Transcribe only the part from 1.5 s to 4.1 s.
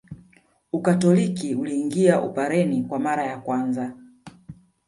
uliingia Upareni kwa mara ya kwanza